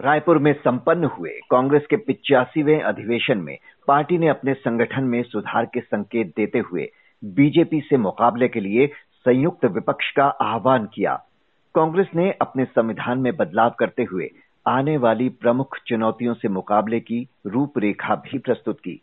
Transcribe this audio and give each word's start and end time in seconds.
रायपुर 0.00 0.38
में 0.38 0.52
संपन्न 0.52 1.04
हुए 1.04 1.30
कांग्रेस 1.50 1.82
के 1.90 1.96
पिचासीवें 1.96 2.80
अधिवेशन 2.80 3.38
में 3.38 3.58
पार्टी 3.88 4.18
ने 4.18 4.28
अपने 4.28 4.54
संगठन 4.54 5.04
में 5.04 5.22
सुधार 5.22 5.64
के 5.64 5.80
संकेत 5.80 6.26
देते 6.36 6.58
हुए 6.58 6.88
बीजेपी 7.24 7.80
से 7.80 7.96
मुकाबले 7.96 8.48
के 8.48 8.60
लिए 8.60 8.86
संयुक्त 9.14 9.64
विपक्ष 9.64 10.10
का 10.10 10.24
आह्वान 10.24 10.88
किया। 10.94 11.14
कांग्रेस 11.74 12.06
ने 12.16 12.30
अपने 12.32 12.64
संविधान 12.64 13.18
में 13.18 13.36
बदलाव 13.36 13.70
करते 13.78 14.02
हुए 14.02 14.30
आने 14.66 14.96
वाली 14.96 15.28
प्रमुख 15.28 15.76
चुनौतियों 15.86 16.34
से 16.34 16.48
मुकाबले 16.48 17.00
की 17.00 17.28
रूपरेखा 17.46 18.14
भी 18.14 18.38
प्रस्तुत 18.38 18.80
की। 18.80 19.00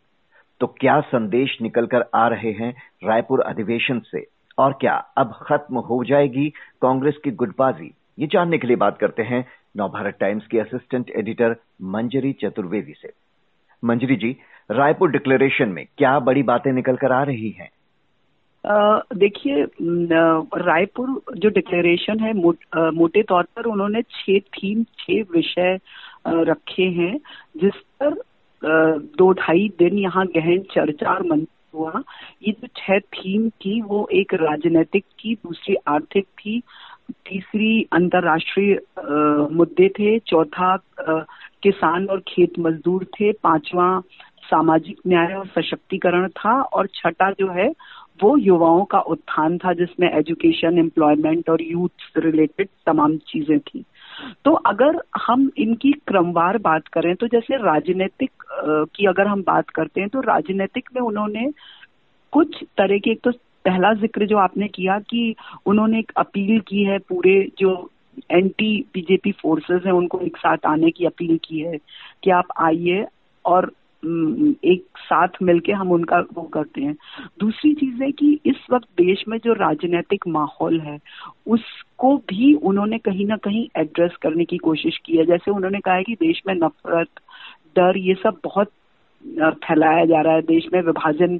तो 0.60 0.66
क्या 0.66 1.00
संदेश 1.00 1.58
निकलकर 1.62 2.04
आ 2.14 2.28
रहे 2.28 2.52
हैं 2.52 2.74
रायपुर 3.04 3.40
अधिवेशन 3.40 3.98
से? 3.98 4.26
और 4.58 4.72
क्या 4.72 4.94
अब 5.16 5.38
खत्म 5.42 5.78
हो 5.78 6.04
जाएगी 6.04 6.48
कांग्रेस 6.82 7.16
की 7.24 7.30
गुटबाजी? 7.30 7.94
ये 8.18 8.26
जानने 8.26 8.58
के 8.58 8.66
लिए 8.66 8.76
बात 8.76 8.98
करते 8.98 9.22
हैं 9.22 9.46
नवभारत 9.78 10.16
टाइम्स 10.20 10.46
की 10.46 10.58
असिस्टेंट 10.58 11.10
एडिटर 11.16 11.56
मंजरी 11.82 12.32
चतुर्वेदी 12.32 12.92
से। 12.92 13.12
मंजरी 13.84 14.16
जी 14.16 14.36
रायपुर 14.70 15.10
डिक्लेरेशन 15.10 15.68
में 15.68 15.84
क्या 15.98 16.18
बड़ी 16.20 16.42
बातें 16.42 16.72
निकल 16.72 16.96
कर 16.96 17.12
आ 17.12 17.22
रही 17.22 17.50
हैं? 17.50 17.70
देखिए 19.14 19.64
रायपुर 20.62 21.20
जो 21.36 21.48
डिक्लेरेशन 21.48 22.18
है 22.20 22.32
मो, 22.32 22.54
आ, 22.76 22.90
मोटे 22.90 23.22
तौर 23.22 23.44
पर 23.56 23.64
उन्होंने 23.64 24.02
छह 24.02 24.38
थीम 24.56 24.82
छह 24.98 25.22
विषय 25.32 25.78
रखे 26.26 26.82
हैं 26.82 27.18
जिस 27.56 27.74
पर 28.02 28.16
दो 29.18 29.32
ढाई 29.32 29.68
दिन 29.78 29.98
यहाँ 29.98 30.26
गहन 30.26 30.58
चर्चा 30.72 31.10
और 31.10 31.22
मंत्र 31.26 31.68
हुआ। 31.74 32.02
ये 32.42 32.52
जो 32.52 32.66
छह 32.76 32.98
थीम 32.98 33.48
थी 33.48 33.80
वो 33.82 34.08
एक 34.12 34.34
राजनीतिक 34.34 35.04
थी 35.20 35.34
दूसरी 35.34 35.76
आर्थिक 35.88 36.24
थी 36.24 36.62
तीसरी 37.08 37.82
अंतर्राष्ट्रीय 37.92 38.78
मुद्दे 39.52 39.88
थे। 39.88 40.18
चौथा 40.20 40.76
किसान 41.62 42.06
और 42.06 42.20
खेत 42.28 42.58
मजदूर 42.58 43.04
थे। 43.14 43.32
पांचवा 43.34 43.88
सामाजिक 44.44 44.98
न्याय 45.06 45.34
और 45.34 45.46
सशक्तिकरण 45.48 46.28
था। 46.30 46.60
और 46.60 46.86
छठा 46.94 47.30
जो 47.30 47.50
है, 47.52 47.68
वो 48.22 48.36
युवाओं 48.36 48.84
का 48.84 48.98
उत्थान 49.06 49.58
था, 49.58 49.72
जिसमें 49.72 50.08
एजुकेशन 50.10 50.78
एम्प्लॉयमेंट 50.78 51.50
और 51.50 51.62
यूथ 51.62 52.18
रिलेटेड 52.18 52.68
तमाम 52.86 53.16
चीज़ें 53.28 53.58
थी। 53.58 53.84
तो 54.44 54.52
अगर 54.66 55.00
हम 55.26 55.50
इनकी 55.58 55.92
क्रमवार 56.06 56.58
बात 56.58 56.88
करें 56.92 57.14
तो 57.16 57.26
जैसे 57.26 57.56
राजनीतिक 57.56 58.30
की 58.94 59.06
अगर 59.06 59.26
हम 59.26 59.42
बात 59.42 59.70
करते 59.70 60.00
हैं 60.00 60.08
तो 60.10 60.20
राजनीतिक 60.20 60.88
में 60.94 61.02
उन्होंने 61.02 61.46
कुछ 62.32 62.62
तरह 62.78 62.98
के, 62.98 63.10
एक 63.10 63.20
तो 63.24 63.30
पहला 63.64 63.92
ज़िक्र 63.94 64.26
जो 64.26 64.38
आपने 64.38 64.68
किया 64.68 64.98
कि 64.98 65.34
उन्होंने 65.66 65.98
एक 65.98 66.12
अपील 66.16 66.60
की 66.60 66.84
है, 66.84 66.98
पूरे 66.98 67.52
जो 67.58 67.90
एंटी 68.30 68.84
बीजेपी 68.94 69.32
फोर्सेस 69.32 69.82
हैं, 69.86 69.92
उनको 69.92 70.20
एक 70.20 70.36
साथ 70.36 70.66
आने 70.66 70.90
की 70.90 71.04
अपील 71.04 71.38
की 71.44 71.60
है 71.60 71.78
कि 72.24 72.30
आप 72.30 72.48
आइए 72.60 73.06
और 73.44 73.72
एक 74.64 74.84
साथ 74.98 75.28
मिलके 75.42 75.72
हम 75.72 75.90
उनका 75.92 76.18
वो 76.34 76.42
करते 76.42 76.80
हैं। 76.80 76.96
दूसरी 77.40 77.74
चीज़ 77.74 78.02
है 78.02 78.12
कि 78.12 78.40
इस 78.46 78.66
वक्त 78.72 78.86
देश 78.98 79.24
में 79.28 79.38
जो 79.38 79.52
राजनीतिक 79.52 80.26
माहौल 80.28 80.80
है, 80.80 80.98
उसको 81.46 82.16
भी 82.16 82.54
उन्होंने 82.54 82.98
कहीं 82.98 83.26
ना 83.26 83.36
कहीं 83.36 83.68
एड्रेस 83.76 84.16
करने 84.22 84.44
की 84.44 84.56
कोशिश 84.56 84.98
की 85.04 85.16
है। 85.16 85.24
जैसे 85.24 85.50
उन्होंने 85.50 85.80
कहा 85.80 85.94
है 85.94 86.02
कि 86.02 86.14
देश 86.14 86.42
में 86.46 86.54
नफरत, 86.54 87.08
डर, 87.76 87.98
ये 87.98 88.14
सब 88.14 88.40
बहुत 88.44 88.70
फैलाया 89.64 90.04
जा 90.04 90.20
रहा 90.20 90.34
है 90.34 90.42
देश 90.42 90.66
में, 90.72 90.80
विभाजन 90.82 91.38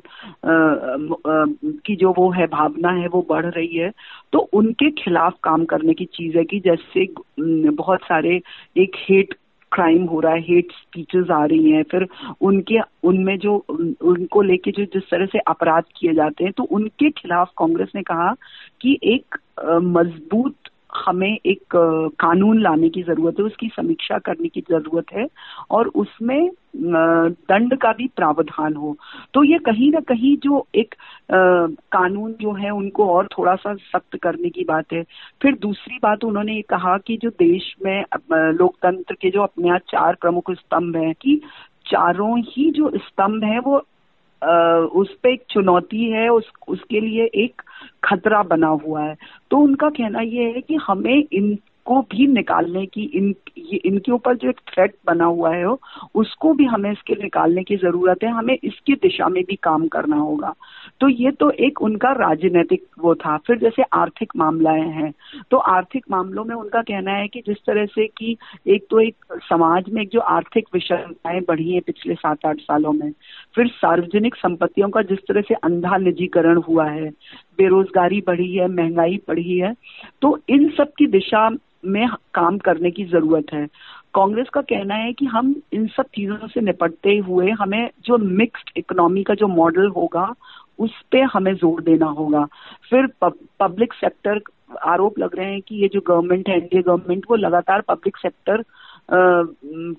की 1.85 1.97
जो 1.97 2.12
वो 2.19 2.31
है, 2.33 2.47
भावना 2.47 2.91
है, 2.93 3.09
वो 3.09 3.27
बढ़ 3.31 3.47
रही 3.47 3.77
है। 3.77 3.91
तो 4.33 4.39
उनके 4.39 4.91
खिलाफ 5.03 5.35
काम 5.45 5.65
करने 5.65 5.95
की 5.95 6.05
चीज़ 6.15 6.37
है 6.39 6.45
कि 6.45 6.61
जैसे 6.61 7.07
बहुत 7.41 8.03
सारे 8.05 8.41
एक 8.77 8.97
हेट 9.01 9.35
क्राइम 9.73 10.05
हो 10.05 10.20
रहा 10.20 10.33
है 10.33 10.41
हेट 10.41 10.73
स्पीचेस 10.73 11.31
आ 11.31 11.45
रही 11.45 11.70
हैं, 11.70 11.83
फिर 11.83 12.07
उनके, 12.41 12.79
उनमें 13.02 13.39
जो 13.39 13.55
उनको 13.70 14.42
लेके 14.42 14.70
जो, 14.70 14.85
जिस 14.85 15.11
तरह 15.11 15.27
से 15.27 15.39
अपराध 15.48 15.85
किए 15.97 16.14
जाते 16.14 16.45
हैं 16.45 16.52
तो 16.57 16.63
उनके 16.64 17.11
खिलाफ 17.11 17.51
कांग्रेस 17.58 17.92
ने 17.95 18.02
कहा 18.02 18.33
कि 18.81 18.98
एक 19.05 19.36
मज़बूत 19.91 20.55
हमें 20.97 21.39
एक 21.47 21.75
कानून 22.21 22.61
लाने 22.63 22.89
की 22.89 23.03
ज़रूरत 23.03 23.39
है, 23.39 23.45
उसकी 23.45 23.69
समीक्षा 23.69 24.19
करने 24.19 24.49
की 24.49 24.61
ज़रूरत 24.61 25.13
है 25.13 25.27
और 25.71 25.89
उसमें 25.95 26.51
दंड 26.77 27.77
का 27.79 27.93
भी 27.93 28.07
प्रावधान 28.17 28.75
हो। 28.75 28.97
तो 29.35 29.43
ये 29.45 29.59
कहीं 29.59 29.91
ना 29.93 30.01
कहीं 30.09 30.37
जो 30.37 30.67
एक 30.75 30.95
कानून 31.33 32.33
जो 32.41 32.53
है, 32.53 32.71
उनको 32.71 33.09
और 33.15 33.29
थोड़ा 33.39 33.55
सा 33.55 33.75
सख्त 33.75 34.19
करने 34.23 34.51
की 34.51 34.65
बात 34.65 34.93
है। 34.93 35.03
फिर 35.43 35.57
दूसरी 35.63 35.99
बात 36.03 36.25
उन्होंने 36.25 36.55
ये 36.55 36.63
कहा 36.71 36.97
कि 36.99 37.17
जो 37.17 37.31
देश 37.39 37.75
में 37.85 38.05
लोकतंत्र 38.33 39.15
के 39.15 39.31
जो 39.31 39.43
अपने 39.43 39.79
चार 39.89 40.17
प्रमुख 40.20 40.51
स्तंभ 40.53 40.97
हैं 40.97 41.15
कि 41.23 41.41
चारों 41.87 42.39
ही 42.41 42.70
जो 42.70 42.91
स्तंभ 42.97 43.45
हैं, 43.45 43.59
वो 43.59 43.83
उस 44.95 45.15
पर 45.15 45.29
एक 45.29 45.43
चुनौती 45.51 46.11
है, 46.11 46.29
उस, 46.29 46.53
उसके 46.69 47.01
लिए 47.01 47.25
एक 47.25 47.63
खतरा 48.05 48.43
बना 48.43 48.67
हुआ 48.67 49.03
है। 49.03 49.17
तो 49.51 49.57
उनका 49.57 49.89
कहना 49.89 50.21
यह 50.21 50.53
है 50.55 50.61
कि 50.61 50.75
हमें 50.75 51.25
इन 51.33 51.59
को 51.89 52.01
भी 52.11 52.27
निकालने 52.29 52.85
की, 52.87 53.03
इन 53.15 53.35
इनके 53.87 54.13
ऊपर 54.13 54.37
जो 54.37 54.49
एक 54.49 54.61
थ्रेट 54.69 54.95
बना 55.07 55.25
हुआ 55.27 55.55
है 55.55 55.67
उसको 56.15 56.53
भी 56.55 56.65
हमें 56.67 56.91
इसके 56.91 57.15
निकालने 57.23 57.63
की 57.63 57.77
ज़रूरत 57.77 58.25
है, 58.25 58.31
हमें 58.31 58.55
इसकी 58.55 58.95
दिशा 58.97 59.29
में 59.29 59.43
भी 59.45 59.57
काम 59.63 59.87
करना 59.89 60.17
होगा। 60.19 60.53
तो 61.01 61.09
ये 61.09 61.31
तो 61.41 61.51
एक 61.67 61.83
उनका 61.83 62.13
राजनीतिक 62.15 62.85
वो 62.99 63.15
था। 63.15 63.37
फिर 63.47 63.59
जैसे 63.59 63.83
आर्थिक 63.95 64.33
मामलाएँ 64.37 64.89
हैं 64.93 65.13
तो 65.51 65.57
आर्थिक 65.69 66.05
मामलों 66.11 66.45
में 66.45 66.55
उनका 66.57 66.83
कहना 66.83 67.13
है 67.13 67.29
कि 67.29 67.41
जिस 67.47 67.57
तरह 67.67 67.87
से 67.87 68.07
कि 68.19 68.37
एक 68.67 68.87
तो 68.91 69.01
एक 69.01 69.41
समाज 69.45 69.91
में 69.93 70.03
एक 70.03 70.11
जो 70.13 70.20
आर्थिक 70.31 70.69
विषमताएँ 70.75 71.41
बढ़ी 71.49 71.70
है 71.73 71.81
पिछले 71.81 72.15
सात 72.15 72.47
आठ 72.47 72.61
सालों 72.61 72.93
में, 72.93 73.11
फिर 73.55 73.67
सार्वजनिक 73.69 74.35
संपत्तियों 74.37 74.89
का 74.91 75.03
जिस 75.05 75.19
तरह 75.29 75.41
से 75.41 75.55
अंधा 75.55 75.97
निजीकरण 75.99 76.61
हुआ 76.69 76.89
है 76.91 77.11
बेरोजगारी 77.58 78.20
बढ़ी 78.27 78.55
है, 78.55 78.69
महँगाई 78.69 79.17
बढ़ी 79.29 79.58
है 79.58 79.74
तो 80.23 80.39
इन 80.48 80.69
सब 80.77 80.92
की 80.98 81.07
दिशा 81.08 81.48
में 81.86 82.08
काम 82.35 82.58
करने 82.58 82.91
की 82.91 83.05
ज़रूरत 83.07 83.52
है। 83.52 83.67
कांग्रेस 84.14 84.46
का 84.55 84.61
कहना 84.63 84.95
है 84.95 85.13
कि 85.13 85.27
हम 85.27 85.55
इन 85.73 85.86
सब 85.86 86.07
चीज़ों 86.14 86.46
से 86.48 86.61
निपटते 86.61 87.17
हुए 87.19 87.51
हमें 87.52 87.91
जो 88.05 88.19
मिक्स्ड 88.19 88.70
इकोनॉमी 88.77 89.23
का 89.23 89.35
जो 89.35 89.46
मॉडल 89.48 89.89
होगा, 89.96 90.33
उस 90.79 90.92
पे 91.13 91.20
हमें 91.33 91.55
ज़ोर 91.55 91.83
देना 91.83 92.07
होगा। 92.08 92.45
फिर 92.91 93.07
पब्लिक 93.23 93.92
सेक्टर 93.95 94.40
आरोप 94.85 95.19
लग 95.19 95.36
रहे 95.36 95.51
हैं 95.52 95.61
कि 95.61 95.77
ये 95.77 95.89
जो 95.89 96.01
गवर्नमेंट 96.07 96.48
है 96.48 96.57
एनडीए 96.57 96.83
गवर्नमेंट 96.83 97.25
वो 97.30 97.36
लगातार 97.36 97.80
पब्लिक 97.89 98.17
सेक्टर 98.17 98.63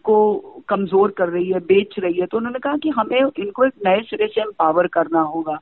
को 0.04 0.18
कमज़ोर 0.70 1.12
कर 1.12 1.30
रही 1.30 1.50
है, 1.52 1.60
बेच 1.60 1.96
रही 2.00 2.20
है। 2.20 2.26
तो 2.26 2.38
उन्होंने 2.38 2.60
कहा 2.60 2.78
कि 2.78 2.90
हमें 2.90 3.20
इनको 3.20 3.66
एक 3.66 3.74
नए 3.86 4.02
सिरे 4.02 4.28
से 4.28 4.42
एम्पावर 4.42 4.88
करना 4.88 5.22
होगा। 5.24 5.58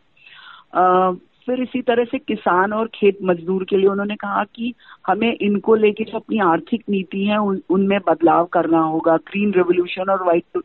फिर 1.47 1.61
इसी 1.61 1.81
तरह 1.81 2.03
से 2.03 2.17
किसान 2.17 2.73
और 2.73 2.89
खेत 2.93 3.17
मजदूर 3.23 3.63
के 3.63 3.77
लिए 3.77 3.87
उन्होंने 3.87 4.15
कहा 4.15 4.43
कि 4.43 4.73
हमें 5.07 5.37
इनको 5.41 5.75
लेके 5.75 6.03
जो 6.03 6.17
अपनी 6.17 6.39
आर्थिक 6.39 6.83
नीति 6.89 7.25
है 7.25 7.37
उन, 7.37 7.61
उनमें 7.69 7.99
बदलाव 8.07 8.45
करना 8.45 8.79
होगा। 8.79 9.17
ग्रीन 9.17 9.53
रेवोल्यूशन 9.53 10.09
और 10.09 10.23
व्हाइट 10.23 10.63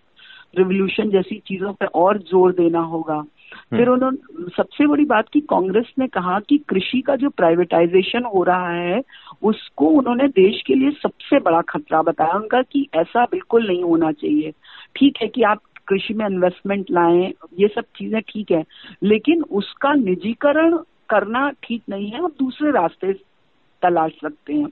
रेवोल्यूशन 0.58 1.10
जैसी 1.10 1.42
चीज़ों 1.46 1.72
पर 1.72 1.86
और 1.86 2.18
ज़ोर 2.18 2.52
देना 2.52 2.80
होगा। 2.80 3.14
हम्म। 3.14 3.76
फिर 3.76 3.88
उन्होंने 3.88 4.44
सबसे 4.56 4.86
बड़ी 4.86 5.04
बात 5.04 5.28
की 5.32 5.40
कांग्रेस 5.40 5.92
ने 5.98 6.06
कहा 6.06 6.40
कि 6.40 6.58
कृषि 6.58 7.00
का 7.00 7.16
जो 7.16 7.30
प्राइवेटाइजेशन 7.30 8.24
हो 8.24 8.42
रहा 8.42 8.70
है 8.70 9.02
उसको 9.42 9.86
उन्होंने 9.86 10.28
देश 10.28 10.62
के 10.66 10.74
लिए 10.74 10.90
सबसे 10.90 11.38
बड़ा 11.38 11.60
खतरा 11.60 12.02
बताया। 12.02 12.32
उनका 12.32 12.62
कि 12.62 12.88
ऐसा 12.94 13.24
बिल्कुल 13.24 13.66
नहीं 13.66 13.82
होना 13.82 14.12
चाहिए। 14.12 14.52
ठीक 14.96 15.18
है 15.22 15.28
कि 15.28 15.42
आप 15.42 15.60
कृषि 15.88 16.14
में 16.14 16.26
इन्वेस्टमेंट 16.26 16.90
लाएँ 16.90 17.32
ये 17.58 17.68
सब 17.68 17.84
चीज़ें 17.96 18.20
ठीक 18.28 18.50
है 18.50 18.64
लेकिन 19.02 19.42
उसका 19.52 19.94
निजीकरण 19.94 20.76
करना 21.08 21.48
ठीक 21.62 21.82
नहीं 21.88 22.10
है 22.10 22.22
आप 22.24 22.34
दूसरे 22.38 22.70
रास्ते 22.70 23.12
तलाश 23.82 24.12
सकते 24.22 24.54
हैं 24.54 24.68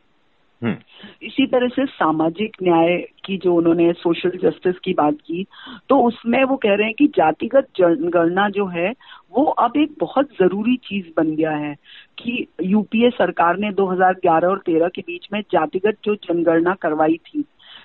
हम्म। 0.63 1.27
इसी 1.27 1.47
तरह 1.47 1.69
से 1.69 1.85
सामाजिक 1.87 2.57
न्याय 2.63 2.97
की 3.25 3.37
जो 3.37 3.55
उन्होंने 3.55 3.93
सोशल 3.93 4.31
जस्टिस 4.43 4.79
की 4.79 4.93
बात 4.95 5.15
की 5.27 5.45
तो 5.89 5.99
उसमें 6.01 6.43
वो 6.45 6.57
कह 6.57 6.75
रहे 6.75 6.87
हैं 6.87 6.95
कि 6.95 7.07
जातिगत 7.17 7.69
जनगणना 7.77 8.49
जो 8.49 8.67
है 8.67 8.91
वो 9.33 9.45
अब 9.61 9.77
एक 9.77 9.95
बहुत 10.01 10.33
ज़रूरी 10.33 10.77
चीज़ 10.85 11.07
बन 11.17 11.35
गया 11.37 11.53
है 11.57 11.75
कि 12.19 12.47
यूपीए 12.65 13.11
सरकार 13.11 13.59
ने 13.59 13.71
2011 13.73 14.45
और 14.45 14.63
13 14.69 14.91
के 14.95 15.03
बीच 15.03 15.29
में 15.33 15.41
जातिगत 15.53 15.99
जो 16.05 16.15
जनगणना 16.25 16.75
करवाई 16.75 17.17
थी 17.27 17.45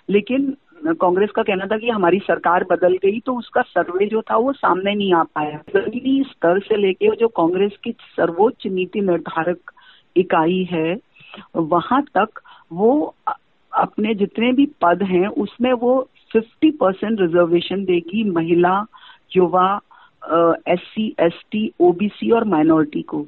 लेकिन 0.10 0.56
कांग्रेस 0.76 1.30
का 1.32 1.44
कहना 1.44 1.66
था 1.66 1.78
कि 1.78 1.90
हमारी 1.90 2.20
सरकार 2.20 2.64
बदल 2.64 2.96
गई 3.04 3.20
तो 3.20 3.34
उसका 3.36 3.62
सर्वे 3.62 4.06
जो 4.06 4.22
था 4.22 4.38
वो 4.38 4.52
सामने 4.54 4.94
नहीं 4.96 5.14
आ 5.14 5.24
पाया। 5.36 5.58
जमीनी 5.70 6.24
स्तर 6.24 6.60
से 6.60 6.78
लेके 6.78 7.16
जो 7.16 7.28
कांग्रेस 7.38 7.78
की 7.84 7.92
सर्वोच्च 7.92 8.68
नीति 8.68 9.02
निर्धारक 9.02 9.72
इकाई 10.16 10.64
है, 10.72 10.96
वहाँ 11.56 12.02
तक 12.18 12.42
वो 12.74 13.16
अपने 13.74 14.14
जितने 14.16 14.52
भी 14.52 14.66
पद 14.82 15.04
हैं, 15.04 15.28
उसमें 15.28 15.72
वो 15.74 16.10
50 16.36 16.72
परसेंट 16.72 17.20
रिजर्वेशन 17.22 17.84
देगी 17.86 18.24
महिला, 18.32 18.86
युवा 19.32 19.80
S 20.68 20.80
C 20.86 21.08
S 21.20 21.42
T 21.52 21.72
OBC 21.80 22.32
और 22.32 22.44
माइनॉरिटी 22.48 23.02
को। 23.02 23.26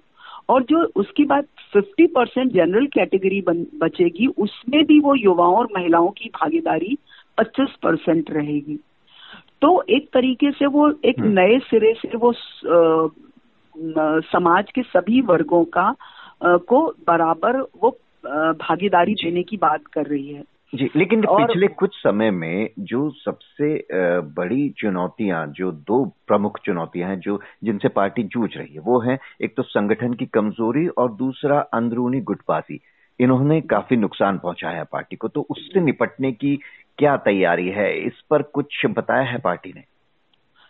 और 0.49 0.63
जो 0.63 0.83
उसकी 0.95 1.23
बात 1.25 1.45
50 1.75 2.07
परसेंट 2.07 2.51
जनरल 2.51 2.85
कैटेगरी 2.85 3.41
बचेगी, 3.41 4.27
उसमें 4.27 4.83
भी 4.85 4.99
वो 4.99 5.15
युवाओं 5.15 5.55
और 5.55 5.67
महिलाओं 5.75 6.09
की 6.09 6.29
भागीदारी 6.35 6.97
25 7.39 7.75
परसेंट 7.83 8.31
रहेगी। 8.31 8.79
तो 9.61 9.83
एक 9.89 10.09
तरीके 10.13 10.51
से 10.51 10.65
वो 10.65 10.91
एक 11.05 11.19
हम्म। 11.19 11.39
नए 11.39 11.59
सिरे 11.59 11.93
से 11.93 12.17
वो 12.17 12.31
आ, 12.31 13.09
समाज 14.19 14.71
के 14.75 14.81
सभी 14.81 15.21
वर्गों 15.21 15.63
का 15.65 15.81
आ, 15.81 15.95
को 16.41 16.95
बराबर 17.07 17.59
वो 17.59 17.97
भागीदारी 18.53 19.13
देने 19.13 19.43
की 19.43 19.57
बात 19.57 19.87
कर 19.93 20.05
रही 20.05 20.33
है। 20.33 20.43
जी 20.75 20.89
लेकिन 20.95 21.25
और, 21.25 21.47
पिछले 21.47 21.67
कुछ 21.67 21.95
समय 21.95 22.31
में 22.31 22.69
जो 22.79 23.09
सबसे 23.09 23.87
बड़ी 24.21 24.69
चुनौतियाँ 24.69 25.47
जो 25.47 25.71
दो 25.71 26.05
प्रमुख 26.27 26.59
चुनौतियाँ 26.65 27.09
हैं 27.09 27.19
जो 27.19 27.41
जिनसे 27.63 27.87
पार्टी 27.87 28.23
जूझ 28.23 28.49
रही 28.57 28.73
है 28.73 28.79
वो 28.79 28.99
है 28.99 29.17
एक 29.41 29.53
तो 29.57 29.63
संगठन 29.63 30.13
की 30.13 30.25
कमज़ोरी 30.25 30.87
और 30.87 31.11
दूसरा 31.13 31.59
अंदरूनी 31.59 32.21
गुटबाजी। 32.21 32.79
इन्होंने 33.19 33.61
काफ़ी 33.61 33.97
नुकसान 33.97 34.37
पहुँचाया 34.37 34.83
पार्टी 34.83 35.15
को 35.15 35.27
तो 35.27 35.47
उससे 35.49 35.79
निपटने 35.79 36.31
की 36.31 36.59
क्या 36.97 37.15
तैयारी 37.17 37.67
है? 37.69 37.91
इस 37.99 38.21
पर 38.29 38.41
कुछ 38.53 38.85
बताया 38.87 39.23
है 39.23 39.37
पार्टी 39.39 39.73
ने? 39.75 39.83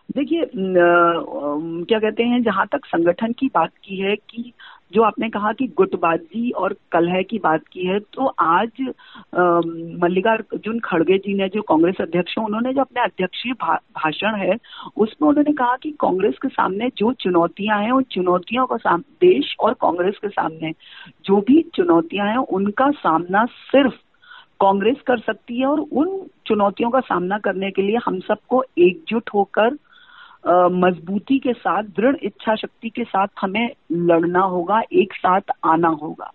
देखिए 0.10 0.44
क्या 0.56 2.00
कहते 2.00 2.24
हैं, 2.24 2.42
जहाँ 2.44 2.66
तक 2.72 2.86
संगठन 2.86 3.32
की 3.32 3.48
बात 3.48 3.72
की 3.84 3.98
है 3.98 4.16
कि 4.16 4.52
जो 4.94 5.02
आपने 5.04 5.30
कहा 5.30 5.52
कि 5.54 5.66
गुटबाजी 5.78 6.50
और 6.52 6.76
कलह 6.92 7.22
की 7.22 7.40
बात 7.40 7.62
की 7.72 7.88
है 7.88 8.00
तो 8.14 8.26
आज 8.42 8.82
मल्लिकार्जुन 10.04 10.80
खड़गे 10.80 11.18
जी 11.18 11.34
ने 11.34 11.48
जो 11.50 11.62
कांग्रेस 11.62 11.96
अध्यक्ष 12.02 12.38
हैं, 12.38 12.46
उन्होंने 12.46 12.74
जो 12.74 12.82
अपने 12.82 13.04
अध्यक्षीय 13.04 13.54
भाषण 13.54 14.36
है, 14.36 14.56
उसमें 14.98 15.28
उन्होंने 15.30 15.54
कहा 15.54 15.76
कि 15.76 15.92
कांग्रेस 16.00 16.36
के 16.42 16.48
सामने 16.50 16.90
जो 16.98 17.12
चुनौतियाँ 17.14 17.82
हैं, 17.82 17.92
उन 17.92 18.04
चुनौतियों 18.12 18.66
का 18.66 18.98
देश 18.98 19.56
और 19.60 19.74
कांग्रेस 19.82 20.18
के 20.22 20.30
सामने 20.30 20.72
जो 21.26 21.42
भी 21.42 21.62
चुनौतियाँ 21.76 22.28
हैं, 22.28 22.38
उनका 22.38 22.90
सामना 22.98 23.46
सिर्फ़ 23.46 23.96
कांग्रेस 24.62 24.98
कर 25.08 25.20
सकती 25.20 25.60
है 25.60 25.66
और 25.66 25.80
उन 25.80 26.26
चुनौतियों 26.48 26.90
का 26.90 27.00
सामना 27.00 27.38
करने 27.38 27.72
के 27.72 27.82
लिए 27.82 27.98
हम 28.06 28.20
सबको 28.20 28.64
एकजुट 28.78 29.30
होकर 29.34 29.78
मजबूती 30.72 31.40
के 31.40 31.54
साथ, 31.54 31.84
दृढ़ 31.84 32.16
इच्छा 32.24 32.56
शक्ति 32.56 32.90
के 32.90 33.04
साथ 33.04 33.28
हमें 33.42 33.70
लड़ना 33.92 34.40
होगा, 34.40 34.82
एक 34.94 35.14
साथ 35.14 35.42
आना 35.64 35.88
होगा। 35.88 36.32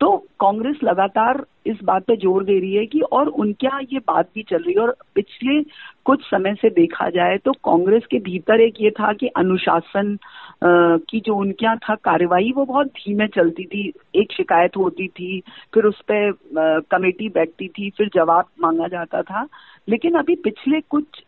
तो 0.00 0.16
कांग्रेस 0.40 0.76
लगातार 0.84 1.44
इस 1.66 1.76
बात 1.84 2.04
पे 2.06 2.16
ज़ोर 2.16 2.44
दे 2.44 2.58
रही 2.60 2.74
है 2.74 2.84
कि 2.86 3.00
और 3.12 3.28
उनके 3.28 3.66
यहाँ 3.66 3.80
ये 3.82 3.98
बात 3.98 4.28
भी 4.34 4.42
चल 4.42 4.56
रही 4.56 4.74
है 4.74 4.80
और 4.80 4.94
पिछले 5.14 5.62
कुछ 6.06 6.22
समय 6.24 6.54
से 6.54 6.70
देखा 6.70 7.08
जाए 7.10 7.36
तो 7.38 7.52
कांग्रेस 7.64 8.06
के 8.10 8.18
भीतर 8.20 8.60
एक 8.60 8.80
ये 8.80 8.90
था 8.90 9.12
कि 9.12 9.26
अनुशासन 9.36 10.16
की 10.64 11.20
जो 11.20 11.34
उनके 11.34 11.64
यहाँ 11.64 11.76
था 11.78 11.94
कार्यवाही 12.04 12.52
वो 12.52 12.64
बहुत 12.64 12.86
धीमे 12.88 13.26
चलती 13.26 13.64
थी। 13.64 13.92
एक 14.14 14.32
शिकायत 14.32 14.76
होती 14.76 15.06
थी, 15.08 15.40
फिर 15.74 15.84
उस 15.84 16.00
पर 16.10 16.32
कमेटी 16.90 17.28
बैठती 17.28 17.68
थी, 17.68 17.90
फिर 17.90 18.10
जवाब 18.14 18.44
मांगा 18.62 18.88
जाता 18.88 19.22
था। 19.22 19.46
लेकिन 19.88 20.14
अभी 20.18 20.34
पिछले 20.44 20.80
कुछ 20.90 21.22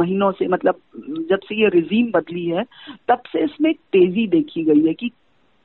महीनों 0.00 0.30
से 0.32 0.48
मतलब 0.48 0.80
जब 1.30 1.38
से 1.38 1.60
ये 1.62 1.68
रिजीम 1.68 2.10
बदली 2.14 2.46
है, 2.46 2.64
तब 3.08 3.22
से 3.32 3.44
इसमें 3.44 3.72
तेज़ी 3.72 4.26
देखी 4.28 4.64
गई 4.64 4.86
है 4.86 4.94
कि 4.94 5.10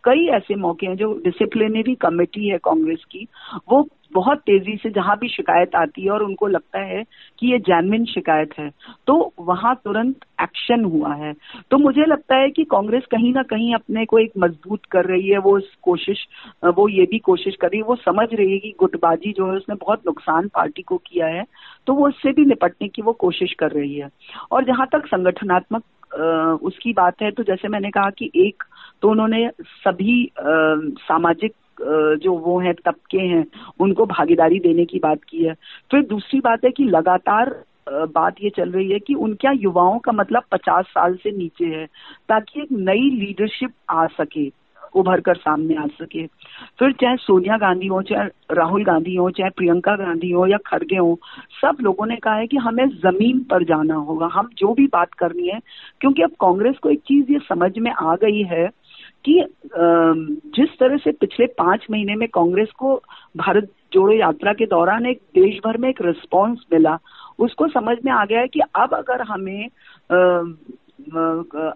कई 0.06 0.26
ऐसे 0.36 0.56
मौके 0.58 0.88
हैं 0.88 0.96
जो 0.96 1.14
डिसिप्लिनरी 1.26 1.96
कमेटी 1.98 2.48
है 2.48 2.58
कांग्रेस 2.64 3.04
की। 3.12 3.28
वो 3.70 3.88
बहुत 4.14 4.40
तेज़ी 4.40 4.76
से 4.78 4.90
जहाँ 4.90 5.16
भी 5.20 5.28
शिकायत 5.30 5.76
आती 5.76 6.04
है 6.04 6.10
और 6.12 6.24
उनको 6.24 6.48
लगता 6.48 6.80
है 6.82 7.04
कि 7.40 7.52
ये 7.52 7.58
जैनविन 7.60 8.06
शिकायत 8.06 8.50
है 8.60 8.70
तो 9.08 9.16
वहाँ 9.40 9.74
तुरंत 9.86 10.26
एक्शन 10.42 10.84
हुआ 10.86 11.14
है। 11.16 11.34
तो 11.72 11.78
मुझे 11.78 12.06
लगता 12.06 12.36
है 12.36 12.50
कि 12.50 12.64
कांग्रेस 12.66 13.04
कहीं 13.12 13.34
ना 13.34 13.44
कहीं 13.44 13.74
अपने 13.76 14.06
को 14.06 14.20
एक 14.20 14.32
मज़बूत 14.38 14.86
कर 14.92 15.06
रही 15.06 15.28
है, 15.30 15.38
वो 15.38 15.58
इस 15.58 15.74
कोशिश, 15.84 16.26
वो 16.68 16.88
ये 16.90 17.06
भी 17.06 17.20
कोशिश 17.22 17.56
कर 17.62 17.68
रही 17.68 17.80
है, 17.80 17.86
वो 17.86 17.96
समझ 17.98 18.28
रही 18.34 18.52
है 18.52 18.60
कि 18.60 18.74
गुटबाजी 18.80 19.34
जो 19.34 19.48
है 19.48 19.58
उसने 19.58 19.76
बहुत 19.76 20.02
नुकसान 20.06 20.48
पार्टी 20.56 20.82
को 20.82 20.98
किया 21.08 21.28
है 21.28 21.44
तो 21.88 21.94
वो 21.94 22.08
उससे 22.08 22.32
भी 22.32 22.46
निपटने 22.46 22.88
की 22.88 23.02
वो 23.02 23.14
कोशिश 23.20 23.54
कर 23.60 23.72
रही 23.72 23.96
है। 23.96 24.10
और 24.52 24.66
जहाँ 24.66 24.88
तक 24.94 25.08
संगठनात्मक 25.08 25.84
उसकी 26.64 26.92
बात 26.94 27.22
है 27.22 27.30
तो 27.32 27.44
जैसे 27.44 27.68
मैंने 27.68 27.90
कहा 27.92 28.10
कि 28.10 28.30
एक 28.38 28.64
तो 29.02 29.10
उन्होंने 29.10 29.50
सभी 29.60 30.32
सामाजिक 30.40 31.54
जो 32.22 32.34
वो 32.36 32.60
हैं, 32.60 32.74
तबके 32.76 33.20
हैं, 33.20 33.46
उनको 33.80 34.06
भागीदारी 34.06 34.60
देने 34.60 34.86
की 34.86 35.00
बात 35.00 35.24
की 35.30 35.44
है। 35.44 35.54
फिर 35.92 36.02
दूसरी 36.06 36.40
बात 36.40 36.66
है 36.66 36.72
कि 36.72 36.84
लगातार 36.86 37.56
बात 37.90 38.36
ये 38.42 38.50
चल 38.50 38.70
रही 38.72 38.92
है 38.92 39.00
कि 39.00 39.14
उनके 39.16 39.56
युवाओं 39.56 39.98
का 40.00 40.12
मतलब 40.12 40.44
पचास 40.52 40.86
साल 40.86 41.16
से 41.16 41.32
नीचे 41.32 41.66
है, 41.66 41.86
ताकि 42.30 42.62
एक 42.62 42.72
नई 42.72 43.10
लीडरशिप 43.10 43.74
आ 43.90 44.06
सके, 44.12 44.48
उभर 44.96 45.22
कर 45.22 45.36
सामने 45.36 45.76
आ 45.76 45.86
सके। 45.94 46.26
फिर 46.80 46.92
चाहे 46.92 47.16
सोनिया 47.18 47.58
गांधी 47.58 47.88
हो, 47.88 48.02
चाहे 48.02 48.56
राहुल 48.56 48.84
गांधी 48.84 49.16
हो, 49.16 49.30
चाहे 49.30 49.50
प्रियंका 49.50 49.96
गांधी 49.96 50.32
हो 50.32 50.46
या 50.48 50.58
खड़गे 50.68 50.98
हो, 50.98 51.20
सब 51.62 51.78
लोगों 51.82 52.06
ने 52.06 52.16
कहा 52.16 52.36
है 52.36 52.48
कि 52.48 52.58
हमें 52.58 52.88
ज़मीन 52.88 53.44
पर 53.44 53.64
जाना 53.64 53.96
होगा, 53.96 54.30
हम 54.34 54.50
जो 54.58 54.74
भी 54.74 54.88
बात 54.88 55.14
करनी 55.14 55.48
है, 55.48 55.60
क्योंकि 56.02 56.22
अब 56.22 56.32
कांग्रेस 56.40 56.78
को 56.78 56.90
एक 56.90 57.00
चीज़ 57.00 57.32
ये 57.32 57.40
समझ 57.50 57.72
में 57.78 57.92
आ 57.92 58.16
गई 58.16 58.42
है 58.44 58.70
कि 59.26 59.44
जिस 60.56 60.78
तरह 60.80 60.98
से 60.98 61.12
पिछले 61.14 61.46
पाँच 61.58 61.86
महीने 61.92 62.16
में 62.16 62.28
कांग्रेस 62.30 62.72
को 62.80 62.96
भारत 63.38 63.72
जोड़ो 63.94 64.14
यात्रा 64.14 64.54
के 64.54 64.66
दौरान 64.66 65.06
एक 65.06 65.22
देश 65.36 65.60
भर 65.66 65.78
में 65.78 65.90
एक 65.90 66.02
रिस्पांस 66.02 66.66
मिला, 66.74 66.98
उसको 67.40 67.68
समझ 67.68 67.98
में 68.06 68.12
आ 68.12 68.24
गया 68.26 68.40
है 68.40 68.48
कि 68.48 68.60
अब 68.76 68.94
अगर 68.94 69.22
हमें 69.24 69.68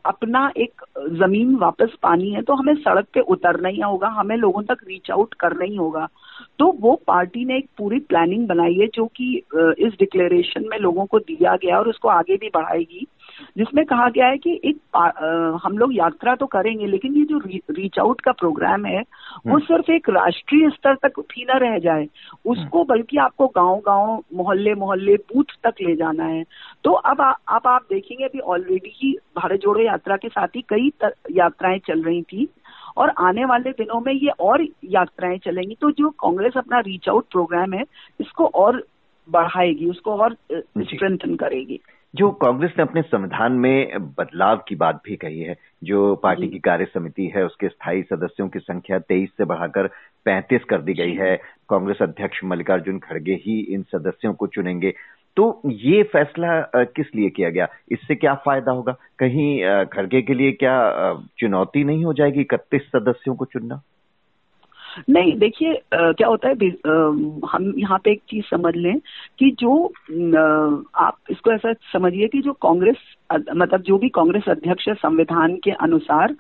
अपना 0.06 0.52
एक 0.58 0.82
ज़मीन 1.12 1.56
वापस 1.56 1.94
पानी 2.04 2.30
है 2.32 2.42
तो 2.42 2.54
हमें 2.54 2.74
सड़क 2.76 3.08
पे 3.14 3.20
उतरना 3.22 3.70
ही 3.70 3.82
होगा, 3.82 4.08
हमें 4.10 4.36
लोगों 4.38 4.62
तक 4.64 4.78
रीच 4.88 5.12
आउट 5.12 5.34
करना 5.34 5.66
ही 5.66 5.76
होगा। 5.76 6.08
तो 6.60 6.72
वो 6.82 6.96
पार्टी 7.08 7.44
ने 7.46 7.58
एक 7.58 7.68
पूरी 7.78 8.00
प्लानिंग 8.00 8.48
बनाई 8.48 8.74
है, 8.74 8.88
जो 8.88 9.06
कि 9.16 9.36
इस 9.86 9.94
डिक्लेरेशन 10.00 10.68
में 10.72 10.78
लोगों 10.80 11.06
को 11.06 11.20
दिया 11.20 11.56
गया 11.56 11.80
और 11.80 11.90
उसको 11.90 12.10
आगे 12.10 12.36
भी 12.36 12.50
बढ़ाएगी। 12.54 13.06
जिसमें 13.58 13.86
कहा 13.86 14.10
गया 14.10 14.28
है 14.28 14.38
कि 14.38 14.60
एक 14.66 14.78
आ, 14.96 15.10
हम 15.64 15.78
लोग 15.78 15.96
यात्रा 15.96 16.36
तो 16.36 16.46
करेंगे 16.46 16.88
लेकिन 16.88 17.16
ये 17.16 17.24
जो 17.26 17.38
री, 17.38 17.62
रीच 17.72 18.00
आउट 18.00 18.22
का 18.22 18.32
प्रोग्राम 18.32 18.86
है 18.86 19.00
वो 19.00 19.54
हम्म। 19.54 19.66
सिर्फ़ 19.66 19.92
एक 19.92 20.10
राष्ट्रीय 20.10 20.70
स्तर 20.70 20.96
तक 20.96 21.20
भी 21.22 21.46
न 21.50 21.58
रह 21.58 21.78
जाए। 21.80 22.08
उसको 22.46 22.80
हम्म। 22.80 22.88
बल्कि 22.90 23.18
आपको 23.18 23.48
गाँव 23.48 23.80
गाँव 23.80 24.24
मोहल्ले 24.34 24.74
मोहल्ले 24.76 25.16
बूथ 25.16 25.58
तक 25.64 25.82
ले 25.82 25.96
जाना 25.96 26.24
है। 26.24 26.44
तो 26.84 26.92
अब 26.92 27.22
आ, 27.22 27.32
अब 27.32 27.68
आप 27.68 27.86
देखेंगे 27.90 28.26
अभी 28.26 28.40
ऑलरेडी 28.40 28.92
ही 28.96 29.12
भारत 29.38 29.60
जोड़ो 29.60 29.82
यात्रा 29.82 30.18
के 30.18 30.30
साथ 30.30 30.56
ही 30.56 30.62
कई 30.70 30.92
यात्राएँ 31.32 31.80
चल 31.80 32.04
रही 32.04 32.22
थी 32.22 32.48
और 32.98 33.10
आने 33.18 33.46
वाले 33.46 33.72
दिनों 33.72 34.00
में 34.02 34.14
ये 34.14 34.32
और 34.40 34.66
यात्राएँ 34.86 35.38
चलेंगी। 35.38 35.76
तो 35.82 35.92
जो 35.92 36.10
कांग्रेस 36.10 36.58
अपना 36.58 36.80
रीच 36.80 37.10
आउट 37.10 37.26
प्रोग्राम 37.32 37.74
है 37.74 37.84
इसको 38.22 38.46
और 38.46 38.84
बढ़ाएगी 39.28 39.90
उसको 39.90 40.16
और 40.16 40.34
स्ट्रेंथन 40.54 41.36
करेगी। 41.36 41.80
जो 42.16 42.30
कांग्रेस 42.32 42.72
ने 42.78 42.82
अपने 42.82 43.02
संविधान 43.02 43.52
में 43.54 44.14
बदलाव 44.18 44.64
की 44.68 44.76
बात 44.76 45.02
भी 45.06 45.16
कही 45.16 45.40
है 45.40 45.56
जो 45.84 46.16
पार्टी 46.16 46.48
की 46.48 46.60
कार्य 46.60 46.86
समिति 46.86 47.26
है 47.36 47.46
उसके 47.46 47.68
स्थायी 47.68 48.02
सदस्यों 48.04 48.48
की 48.50 48.60
संख्या 48.60 49.00
तेईस 49.00 49.30
से 49.38 49.46
बढ़ाकर 49.46 49.88
पैंतीस 50.26 50.64
कर 50.64 50.82
दी 50.82 50.94
गई 50.94 51.14
है। 51.14 51.36
कांग्रेस 51.70 52.02
अध्यक्ष 52.02 52.44
मल्लिकार्जुन 52.44 53.00
खड़गे 53.00 53.34
ही 53.46 53.60
इन 53.74 53.84
सदस्यों 53.92 54.34
को 54.34 54.48
चुनेंगे। 54.48 54.94
तो 55.38 55.62
ये 55.66 56.02
फैसला 56.04 56.62
किस 56.76 57.16
लिए 57.16 57.30
किया 57.30 57.50
गया? 57.50 57.68
इससे 57.92 58.16
क्या 58.16 58.34
फ़ायदा 58.36 58.72
होगा? 58.72 58.96
कहीं 59.20 59.86
खड़गे 59.86 60.22
के 60.22 60.34
लिए 60.34 60.52
क्या 60.52 60.76
चुनौती 61.40 61.84
नहीं 61.84 62.06
हो 62.06 62.14
जाएगी 62.14 62.42
इकतीस 62.42 62.90
सदस्यों 62.96 63.36
को 63.36 63.46
चुनना? 63.46 63.82
नहीं 65.10 65.38
देखिए 65.38 65.82
क्या 65.94 66.28
होता 66.28 66.48
है 66.48 66.54
आ, 66.54 66.92
हम 67.50 67.74
यहाँ 67.78 68.00
पे 68.04 68.12
एक 68.12 68.22
चीज़ 68.30 68.46
समझ 68.46 68.76
लें 68.76 69.00
कि 69.40 69.52
जो 69.60 69.86
आ, 70.38 71.04
आप 71.06 71.18
इसको 71.32 71.52
ऐसा 71.52 71.74
समझिए 71.74 72.28
कि 72.28 72.42
जो 72.42 72.54
कांग्रेस 72.54 72.96
मतलब 73.34 73.82
जो 73.82 73.98
भी 73.98 74.10
कांग्रेस 74.10 74.44
अध्यक्ष 74.48 74.90
संविधान 74.90 75.56
के 75.56 75.72
अनुसार 75.72 76.36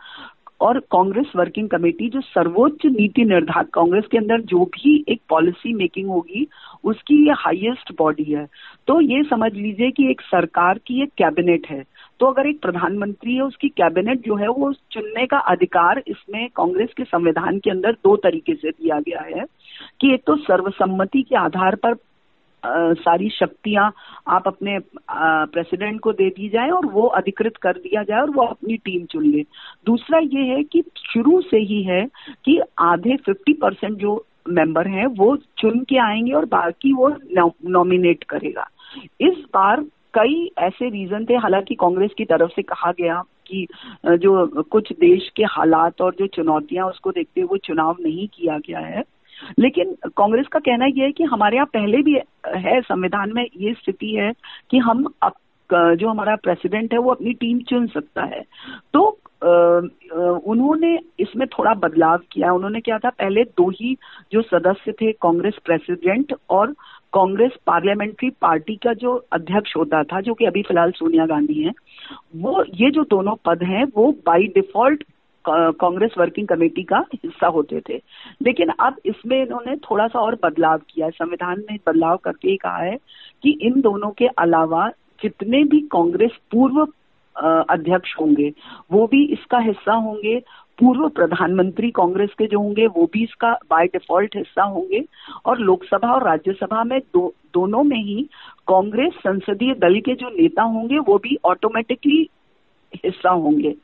और 0.61 0.79
कांग्रेस 0.79 1.31
वर्किंग 1.35 1.69
कमेटी 1.69 2.09
जो 2.09 2.21
सर्वोच्च 2.21 2.85
नीति 2.85 3.25
निर्धारक 3.25 3.69
कांग्रेस 3.73 4.05
के 4.11 4.17
अंदर 4.17 4.41
जो 4.41 4.65
भी 4.65 5.05
एक 5.09 5.21
पॉलिसी 5.29 5.73
मेकिंग 5.73 6.09
होगी 6.09 6.47
उसकी 6.83 7.25
ये 7.27 7.33
हाईएस्ट 7.37 7.93
बॉडी 7.97 8.23
है। 8.23 8.45
तो 8.87 9.01
ये 9.01 9.23
समझ 9.23 9.53
लीजिए 9.53 9.91
कि 9.91 10.09
एक 10.11 10.21
सरकार 10.21 10.77
की 10.77 11.01
एक 11.03 11.09
कैबिनेट 11.17 11.67
है। 11.69 11.83
तो 12.19 12.25
अगर 12.25 12.47
एक 12.47 12.61
प्रधानमंत्री 12.61 13.35
है 13.35 13.41
उसकी 13.41 13.69
कैबिनेट 13.69 14.25
जो 14.25 14.35
है 14.35 14.47
वो 14.47 14.73
चुनने 14.91 15.25
का 15.25 15.37
अधिकार 15.37 16.03
इसमें 16.07 16.49
कांग्रेस 16.55 16.89
के 16.97 17.03
संविधान 17.03 17.59
के 17.59 17.69
अंदर 17.69 17.91
दो 17.91 18.15
तरीके 18.15 18.53
से 18.53 18.69
दिया 18.69 18.99
गया 18.99 19.21
है 19.21 19.45
कि 20.01 20.13
एक 20.13 20.23
तो 20.27 20.35
सर्वसम्मति 20.35 21.21
के 21.21 21.35
आधार 21.35 21.75
पर 21.75 21.95
आ, 22.65 22.93
सारी 22.93 23.29
शक्तियाँ 23.29 23.93
आप 24.27 24.43
अपने 24.47 24.79
प्रेसिडेंट 25.11 25.99
को 25.99 26.13
दे 26.13 26.29
दी 26.29 26.49
जाए 26.49 26.69
और 26.69 26.85
वो 26.85 27.01
अधिकृत 27.07 27.57
कर 27.57 27.73
दिया 27.73 28.03
जाए 28.03 28.21
और 28.21 28.29
वो 28.29 28.43
अपनी 28.43 28.77
टीम 28.77 29.05
चुन 29.05 29.25
ले। 29.25 29.45
दूसरा 29.85 30.19
ये 30.19 30.41
है 30.41 30.63
कि 30.63 30.83
शुरू 30.97 31.41
से 31.41 31.57
ही 31.57 31.83
है 31.83 32.05
कि 32.45 32.59
आधे 32.79 33.17
50 33.29 33.53
परसेंट 33.61 33.97
जो 33.97 34.25
मेंबर 34.49 34.87
हैं 34.87 35.05
वो 35.05 35.37
चुन 35.57 35.79
के 35.79 35.97
आएँगे 35.97 36.31
और 36.31 36.45
बाकी 36.45 36.93
वो 36.93 37.15
नॉमिनेट 37.65 38.23
करेगा। 38.23 38.67
इस 39.21 39.43
बार 39.53 39.85
कई 40.13 40.49
ऐसे 40.57 40.89
रीजन 40.89 41.25
थे 41.25 41.35
हालाँकि 41.37 41.75
कांग्रेस 41.75 42.11
की 42.17 42.25
तरफ़ 42.25 42.51
से 42.51 42.61
कहा 42.61 42.91
गया 42.91 43.21
कि 43.47 43.65
जो 44.05 44.63
कुछ 44.63 44.91
देश 44.93 45.29
के 45.35 45.43
हालात 45.49 46.01
और 46.01 46.15
जो 46.19 46.27
चुनौतियाँ 46.27 46.87
उसको 46.87 47.11
देखते 47.11 47.41
हुए 47.41 47.59
चुनाव 47.65 47.95
नहीं 48.01 48.27
किया 48.27 48.57
गया 48.57 48.79
है। 48.79 49.03
लेकिन 49.59 49.95
कांग्रेस 50.17 50.47
का 50.51 50.59
कहना 50.59 50.85
यह 50.85 51.03
है 51.03 51.11
कि 51.11 51.23
हमारे 51.23 51.55
यहाँ 51.55 51.65
पहले 51.73 52.01
भी 52.03 52.13
है 52.57 52.79
संविधान 52.81 53.31
में 53.35 53.45
ये 53.57 53.73
स्थिति 53.73 54.13
है 54.15 54.31
कि 54.71 54.77
हम 54.77 55.05
अप, 55.23 55.33
जो 55.69 56.09
हमारा 56.09 56.35
प्रेसिडेंट 56.35 56.93
है 56.93 56.99
वो 56.99 57.11
अपनी 57.11 57.33
टीम 57.33 57.59
चुन 57.69 57.87
सकता 57.87 58.23
है। 58.25 58.43
तो 58.93 59.07
उन्होंने 59.41 60.97
इसमें 61.19 61.47
थोड़ा 61.47 61.73
बदलाव 61.73 62.19
किया। 62.31 62.51
उन्होंने 62.53 62.79
क्या 62.81 62.97
था 62.97 63.09
पहले 63.09 63.43
दो 63.57 63.69
ही 63.71 63.95
जो 64.31 64.41
सदस्य 64.41 64.91
थे 64.91 65.11
कांग्रेस 65.11 65.57
प्रेसिडेंट 65.65 66.33
और 66.49 66.73
कांग्रेस 67.13 67.51
पार्लियामेंट्री 67.67 68.29
पार्टी 68.29 68.75
का 68.75 68.93
जो 68.93 69.25
अध्यक्ष 69.31 69.75
होता 69.77 70.03
था, 70.03 70.21
जो 70.21 70.33
कि 70.33 70.45
अभी 70.45 70.61
फ़िलहाल 70.61 70.91
सोनिया 70.91 71.25
गांधी 71.25 71.63
हैं, 71.63 71.73
वो, 72.35 72.63
ये 72.73 72.91
जो 72.91 73.03
दोनों 73.03 73.35
पद 73.45 73.63
हैं, 73.63 73.85
वो 73.95 74.11
by 74.11 74.43
default 74.43 75.03
Congress 75.47 76.11
working 76.17 76.47
committee 76.47 76.83
का 76.83 77.05
हिस्सा 77.15 77.47
होते 77.47 77.81
थे। 77.89 78.01
लेकिन 78.41 78.69
अब 78.79 78.95
इसमें 79.05 79.41
इन्होंने 79.43 79.75
थोड़ा 79.75 80.07
सा 80.07 80.19
और 80.19 80.37
बदलाव 80.43 80.77
किया 80.89 81.05
है। 81.05 81.11
संविधान 81.11 81.63
में 81.71 81.79
बदलाव 81.87 82.17
करके 82.17 82.55
कहा 82.57 82.77
है 82.77 82.97
कि 83.43 83.57
इन 83.61 83.81
दोनों 83.81 84.09
के 84.09 84.27
अलावा 84.27 84.89
जितने 85.23 85.63
भी 85.63 85.79
कांग्रेस 85.79 86.31
पूर्व 86.51 86.87
अध्यक्ष 87.69 88.15
होंगे, 88.19 88.53
वो 88.91 89.07
भी 89.07 89.25
इसका 89.25 89.57
हिस्सा 89.57 89.93
होंगे। 89.93 90.41
पूर्व 90.79 91.09
प्रधानमंत्री 91.09 91.91
कांग्रेस 91.91 92.29
के 92.37 92.45
जो 92.45 92.59
होंगे, 92.59 92.87
वो 92.87 93.09
भी 93.13 93.23
इसका 93.23 93.51
बाय 93.51 93.85
डिफ़ॉल्ट 93.85 94.35
हिस्सा 94.35 94.63
होंगे। 94.63 95.05
और 95.45 95.59
लोकसभा 95.59 96.13
और 96.13 96.23
राज्यसभा 96.23 96.83
में 96.83 96.99
दो, 96.99 97.33
दोनों 97.53 97.83
में 97.83 97.97
ही 97.97 98.29
कांग्रेस 98.67 99.13
संसदीय 99.13 99.73
दल 99.73 99.99
के 99.99 100.15
जो 100.15 100.29
नेता 100.29 100.61
होंगे, 100.61 100.99
वो 100.99 101.17
भी 101.17 101.37
ऑटोमेटिकली 101.45 102.29
हिस्सा 102.95 103.29
होंगे। 103.29 103.75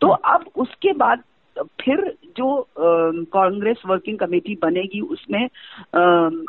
तो 0.00 0.08
अब 0.08 0.44
उसके 0.56 0.92
बाद 0.92 1.22
फिर 1.58 2.16
जो 2.36 2.68
कांग्रेस 3.32 3.82
वर्किंग 3.86 4.18
कमेटी 4.18 4.54
बनेगी 4.62 5.00
उसमें 5.00 5.46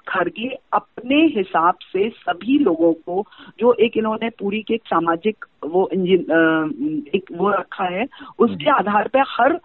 खड़गे 0.07 0.49
अपने 0.73 1.21
हिसाब 1.37 1.75
से 1.81 2.09
सभी 2.09 2.57
लोगों 2.59 2.93
को 2.93 3.23
जो 3.59 3.73
एक 3.79 3.97
इन्होंने 3.97 4.29
पूरी 4.29 4.61
के 4.61 4.73
एक 4.73 4.81
सामाजिक 4.85 5.45
वो 5.65 5.89
इंजिन 5.93 7.05
एक 7.15 7.31
वो 7.31 7.49
रखा 7.49 7.83
है 7.83 8.05
उसके 8.39 8.69
हम्म। 8.69 8.77
आधार 8.77 9.07
पर 9.07 9.23
हर 9.29 9.59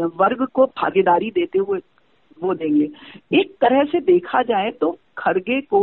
वर्ग 0.00 0.46
को 0.54 0.66
भागीदारी 0.66 1.30
देते 1.30 1.58
हुए 1.58 1.78
वो 2.42 2.54
देंगे 2.54 2.88
एक 3.32 3.54
तरह 3.60 3.84
से 3.84 4.00
देखा 4.02 4.42
जाए 4.42 4.70
तो 4.70 4.96
खरगे 5.18 5.60
को 5.64 5.80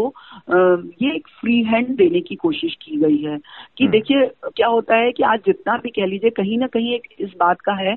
ये 1.02 1.16
एक 1.16 1.28
फ्री 1.40 1.62
हैंड 1.64 1.96
देने 1.96 2.22
की 2.22 2.36
कोशिश 2.36 2.76
की 2.82 2.98
गई 2.98 3.18
है 3.18 3.38
कि 3.38 3.84
हम्म। 3.84 3.92
देखिए 3.92 4.26
क्या 4.48 4.68
होता 4.68 4.96
है 4.96 5.12
कि 5.12 5.24
आज 5.24 5.40
जितना 5.46 5.78
भी 5.78 5.90
कह 5.90 6.06
लीजिए 6.06 6.30
कहीं 6.30 6.58
ना 6.58 6.68
कहीं 6.68 6.94
एक 6.96 7.08
इस 7.20 7.34
बात 7.40 7.62
का 7.62 7.74
है 7.74 7.96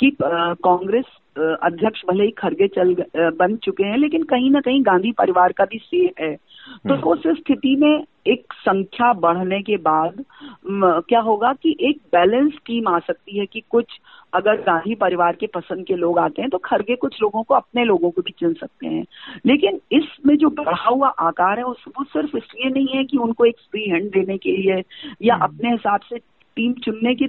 कि 0.00 0.10
कांग्रेस 0.20 1.16
अध्यक्ष 1.62 2.02
भले 2.08 2.24
ही 2.24 2.30
खरगे 2.30 2.68
चल 2.68 2.94
बन 3.16 3.56
चुके 3.56 3.84
हैं 3.84 3.98
लेकिन 3.98 4.22
कहीं 4.24 4.50
ना 4.50 4.60
कहीं 4.60 4.82
गांधी 4.82 5.12
परिवार 5.12 5.52
का 5.52 5.64
भी 5.64 5.78
से 5.80 6.04
है 6.20 6.34
तो 6.34 6.94
हम्म। 6.94 7.10
उस 7.10 7.26
स्थिति 7.38 7.74
में 7.76 8.04
एक 8.26 8.52
संख्या 8.58 9.12
बढ़ने 9.18 9.60
के 9.62 9.76
बाद 9.82 10.24
क्या 10.70 11.20
होगा 11.20 11.52
कि 11.52 11.74
एक 11.80 11.98
बैलेंस 12.12 12.52
टीम 12.66 12.88
आ 12.88 12.98
सकती 12.98 13.38
है 13.38 13.46
कि 13.46 13.60
कुछ 13.70 13.98
अगर 14.32 14.60
गांधी 14.62 14.94
परिवार 14.94 15.36
के 15.36 15.46
पसंद 15.46 15.86
के 15.86 15.94
लोग 15.96 16.18
आते 16.18 16.42
हैं 16.42 16.50
तो 16.50 16.58
खरगे 16.58 16.96
कुछ 16.96 17.20
लोगों 17.22 17.42
को 17.42 17.54
अपने 17.54 17.84
लोगों 17.84 18.10
को 18.10 18.22
भी 18.22 18.34
चुन 18.38 18.52
सकते 18.54 18.86
हैं 18.86 19.04
लेकिन 19.46 19.80
इसमें 19.92 20.36
जो 20.36 20.48
बढ़ा 20.54 20.88
हुआ 20.88 21.08
आकार 21.20 21.58
है 21.58 21.64
उस 21.64 21.84
वो 21.88 22.04
सिर्फ़ 22.04 22.36
इसलिए 22.36 22.70
नहीं 22.70 22.96
है 22.96 23.04
कि 23.04 23.18
उनको 23.18 23.44
एक 23.44 23.60
फ्री 23.70 23.88
हैंड 23.90 24.10
देने 24.10 24.36
के 24.38 24.56
लिए 24.56 24.82
या 25.22 25.34
हम्म। 25.34 25.44
अपने 25.44 25.70
हिसाब 25.70 26.00
से 26.00 26.18
टीम 26.56 26.72
चुनने 26.84 27.14
के 27.14 27.24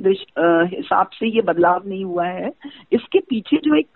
हिसाब 0.75 1.09
से 1.09 1.27
ये 1.27 1.41
बदलाव 1.41 1.87
नहीं 1.87 2.03
हुआ 2.05 2.25
है 2.25 2.51
इसके 2.91 3.19
पीछे 3.19 3.57
जो 3.57 3.75
एक 3.75 3.87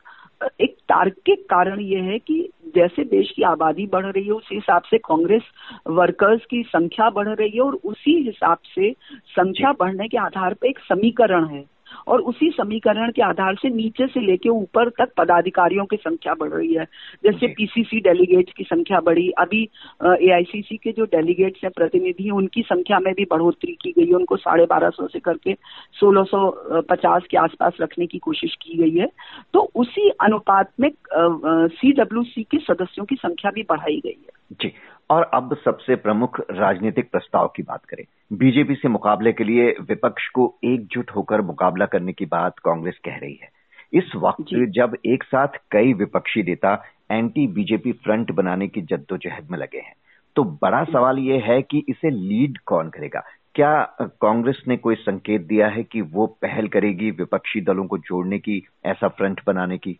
एक 0.61 0.75
तार्किक 0.89 1.45
कारण 1.49 1.79
ये 1.79 1.99
है 1.99 2.19
कि 2.19 2.49
जैसे 2.75 3.03
देश 3.03 3.31
की 3.35 3.43
आबादी 3.43 3.85
बढ़ 3.87 4.05
रही 4.05 4.23
है, 4.23 4.31
उसी 4.31 4.55
हिसाब 4.55 4.81
से 4.81 4.97
कांग्रेस 4.97 5.41
वर्कर्स 5.87 6.41
की 6.49 6.63
संख्या 6.63 7.09
बढ़ 7.09 7.29
रही 7.29 7.51
है 7.51 7.61
और 7.61 7.73
उसी 7.73 8.23
हिसाब 8.23 8.57
से 8.57 8.91
संख्या 9.25 9.71
बढ़ने 9.71 10.07
के 10.07 10.17
आधार 10.17 10.53
पर 10.53 10.67
एक 10.67 10.79
समीकरण 10.79 11.47
है। 11.47 11.72
और 12.07 12.21
उसी 12.23 12.49
समीकरण 12.51 13.11
के 13.11 13.21
आधार 13.21 13.55
से 13.55 13.69
नीचे 13.69 14.07
से 14.07 14.19
लेके 14.19 14.49
ऊपर 14.49 14.89
तक 14.99 15.13
पदाधिकारियों 15.17 15.85
की 15.85 15.97
संख्या 15.97 16.33
बढ़ 16.33 16.49
रही 16.49 16.73
है। 16.73 16.85
जैसे 17.23 17.47
पीसीसी 17.47 17.99
डेलीगेट्स 17.99 18.53
की 18.57 18.63
संख्या 18.63 18.99
बढ़ी 18.99 19.29
अभी 19.37 19.61
एआईसीसी 20.03 20.77
के 20.77 20.91
जो 20.91 21.05
डेलीगेट्स 21.05 21.63
हैं 21.63 21.71
प्रतिनिधि 21.75 22.29
उनकी 22.29 22.61
संख्या 22.61 22.99
में 22.99 23.13
भी 23.13 23.25
बढ़ोतरी 23.31 23.77
की 23.81 23.91
गई 23.91 24.05
है। 24.05 24.13
उनको 24.13 24.37
साढ़े 24.37 24.65
बारह 24.65 24.89
सौ 24.89 25.07
से 25.07 25.19
करके 25.19 25.53
सोलह 25.99 26.23
सौ 26.23 26.49
पचास 26.89 27.23
के 27.31 27.37
आसपास 27.37 27.77
रखने 27.81 28.05
की 28.05 28.17
कोशिश 28.19 28.55
की 28.61 28.77
गई 28.77 28.97
है। 28.97 29.07
तो 29.53 29.69
उसी 29.75 30.09
अनुपात 30.21 30.71
में 30.79 30.89
सी 31.13 31.91
डब्ल्यू 31.93 32.23
सी 32.23 32.43
के 32.43 32.57
सदस्यों 32.63 33.05
की 33.05 33.15
संख्या 33.15 33.51
भी 33.51 33.63
बढ़ाई 33.69 34.01
गई 34.05 34.09
है। 34.09 34.41
जी। 34.61 34.71
और 35.09 35.23
अब 35.33 35.55
सबसे 35.65 35.95
प्रमुख 35.95 36.39
राजनीतिक 36.51 37.09
प्रस्ताव 37.11 37.47
की 37.55 37.63
बात 37.63 37.85
करें। 37.85 38.03
बीजेपी 38.33 38.75
से 38.75 38.87
मुकाबले 38.87 39.33
के 39.33 39.43
लिए 39.43 39.69
विपक्ष 39.81 40.27
को 40.27 40.53
एकजुट 40.63 41.11
होकर 41.11 41.41
मुकाबला 41.41 41.85
करने 41.85 42.13
की 42.13 42.25
बात 42.25 42.59
कांग्रेस 42.59 42.97
कह 43.05 43.17
रही 43.17 43.39
है। 43.41 43.49
इस 43.93 44.11
वक्त 44.15 44.53
जब 44.69 44.95
एक 45.05 45.23
साथ 45.23 45.57
कई 45.71 45.93
विपक्षी 45.93 46.43
नेता 46.43 46.73
एंटी 47.11 47.47
बीजेपी 47.47 47.91
फ्रंट 47.93 48.31
बनाने 48.31 48.67
की 48.67 48.81
जद्दोजहद 48.81 49.51
में 49.51 49.57
लगे 49.59 49.77
हैं 49.77 49.93
तो 50.35 50.43
बड़ा 50.43 50.83
सवाल 50.83 51.19
यह 51.19 51.43
है 51.45 51.61
कि 51.61 51.83
इसे 51.89 52.09
लीड 52.09 52.57
कौन 52.65 52.89
करेगा? 52.89 53.23
क्या 53.55 53.81
कांग्रेस 54.21 54.61
ने 54.67 54.77
कोई 54.77 54.95
संकेत 54.95 55.41
दिया 55.41 55.67
है 55.67 55.83
कि 55.83 56.01
वो 56.01 56.25
पहल 56.41 56.67
करेगी 56.67 57.11
विपक्षी 57.11 57.61
दलों 57.61 57.85
को 57.85 57.97
जोड़ने 57.97 58.39
की 58.39 58.61
ऐसा 58.85 59.07
फ्रंट 59.07 59.41
बनाने 59.47 59.77
की? 59.77 59.97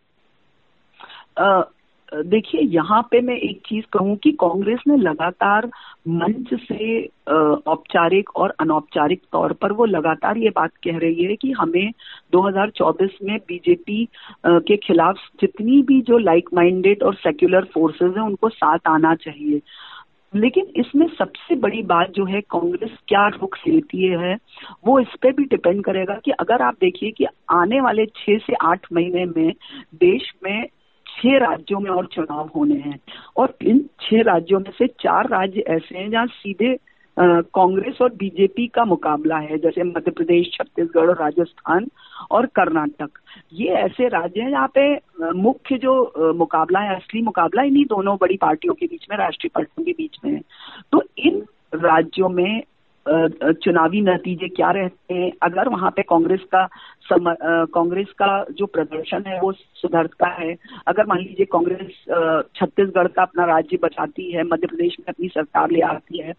देखिए, 2.14 2.62
यहाँ 2.62 3.02
पे 3.12 3.20
मैं 3.22 3.36
एक 3.36 3.62
चीज़ 3.66 3.86
कहूँ 3.94 4.16
कि 4.24 4.32
कांग्रेस 4.42 4.80
ने 4.88 4.98
लगातार 4.98 5.66
मंच 6.08 6.54
से 6.62 7.02
औपचारिक 7.68 8.30
और 8.36 8.54
अनौपचारिक 8.60 9.22
तौर 9.32 9.54
पर 9.54 9.72
वो 9.72 9.86
लगातार 9.86 10.38
ये 10.38 10.50
बात 10.50 10.72
कह 10.84 10.98
रही 10.98 11.24
है 11.24 11.36
कि 11.36 11.52
हमें 11.52 11.92
2024 12.34 13.18
में 13.24 13.38
बीजेपी 13.48 14.06
के 14.48 14.78
खिलाफ 14.78 15.20
जितनी 15.42 15.82
भी 15.84 16.02
जो 16.02 16.18
लाइक 16.18 16.50
माइंडेड 16.54 17.04
और 17.04 17.16
सेक्युलर 17.16 17.66
फोर्सेस 17.74 18.14
हैं, 18.18 18.24
उनको 18.24 18.50
साथ 18.50 18.88
आना 18.88 19.16
चाहिए। 19.16 19.62
लेकिन 20.34 20.68
इसमें 20.76 21.08
सबसे 21.18 21.56
बड़ी 21.56 21.82
बात 21.84 22.12
जो 22.12 22.26
है, 22.26 22.42
कांग्रेस 22.42 22.92
क्या 23.08 23.28
रुख 23.30 23.58
लेती 23.68 24.08
है, 24.10 24.38
वो 24.88 25.00
इस 25.00 25.16
पर 25.24 25.32
भी 25.32 25.44
डिपेंड 25.46 25.84
करेगा 25.86 26.20
कि 26.26 26.32
अगर 26.40 26.62
आप 26.62 26.76
देखिए 26.82 27.12
कि 27.18 27.26
आने 27.52 27.82
वाले 27.82 28.06
छह 28.06 28.38
से 28.38 28.54
आठ 28.64 28.88
महीने 28.94 29.26
में 29.26 29.54
देश 29.96 30.32
में 30.44 30.66
छह 31.14 31.38
राज्यों 31.40 31.80
में 31.80 31.90
और 31.92 32.06
चुनाव 32.06 32.50
होने 32.56 32.76
हैं। 32.80 33.00
और 33.38 33.56
इन 33.62 33.80
छह 34.02 34.22
राज्यों 34.24 34.60
में 34.60 34.72
से 34.72 34.88
चार 35.02 35.30
राज्य 35.30 35.64
ऐसे 35.68 35.98
हैं 35.98 36.10
जहाँ 36.10 36.26
सीधे 36.28 36.78
कांग्रेस 37.18 37.98
और 38.02 38.10
बीजेपी 38.10 38.66
का 38.68 38.84
मुकाबला 38.86 39.38
है, 39.38 39.58
जैसे 39.58 39.84
मध्य 39.84 40.12
प्रदेश, 40.12 40.48
छत्तीसगढ़ 40.54 41.10
राजस्थान 41.12 41.88
और 42.32 42.46
कर्नाटक। 42.56 43.20
ये 43.54 43.68
ऐसे 43.76 44.08
राज्य 44.08 44.42
हैं 44.42 44.50
जहाँ 44.52 44.72
पे 44.78 45.34
मुख्य 45.34 45.78
जो 45.78 46.34
मुकाबला 46.34 46.80
है, 46.80 46.96
असली 46.96 47.22
मुकाबला 47.22 47.64
इन्हीं 47.64 47.86
दोनों 47.86 48.16
बड़ी 48.22 48.38
पार्टियों 48.38 48.74
के 48.74 48.86
बीच 48.86 49.06
में, 49.12 49.18
राष्ट्रीय 49.18 49.52
पार्टियों 49.56 49.86
के 49.86 49.92
बीच 49.92 50.18
में 50.26 50.32
है। 50.32 50.42
तो 50.92 51.04
इन 51.18 51.42
राज्यों 51.76 52.30
में 52.30 52.64
चुनावी 53.06 54.02
नतीजे 54.02 54.48
क्या 54.50 54.70
रहते 54.72 55.14
हैं? 55.14 55.32
अगर 55.44 55.70
वहाँ 55.70 55.90
पे 55.92 56.02
कांग्रेस 56.04 56.42
का 56.54 56.68
कांग्रेस 57.68 58.12
का 58.18 58.28
जो 58.52 58.66
प्रदर्शन 58.68 59.24
है 59.28 59.40
वो 59.42 59.52
सुधरता 59.52 60.28
है, 60.34 60.56
अगर 60.88 61.06
मान 61.06 61.20
लीजिए 61.20 61.46
कांग्रेस 61.48 61.98
छत्तीसगढ़ 62.56 63.08
का 63.08 63.22
अपना 63.22 63.46
राज्य 63.46 63.78
बचाती 63.84 64.32
है, 64.32 64.44
मध्य 64.44 64.68
प्रदेश 64.68 64.96
में 65.00 65.06
अपनी 65.10 65.28
सरकार 65.30 65.72
ले 65.72 65.82
आती 65.84 66.22
है, 66.22 66.32